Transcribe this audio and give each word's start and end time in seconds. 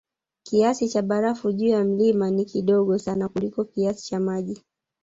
Kiasi 0.43 0.89
cha 0.89 1.01
barafu 1.01 1.51
juu 1.51 1.67
ya 1.67 1.83
mlima 1.85 2.31
ni 2.31 2.45
kidogo 2.45 2.97
sana 2.97 3.29
kuliko 3.29 3.63
kiasi 3.65 4.05
cha 4.09 4.19
maji 4.19 4.61